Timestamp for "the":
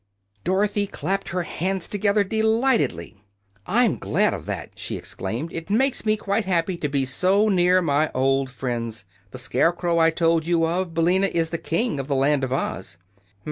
9.29-9.37, 11.51-11.59, 12.07-12.15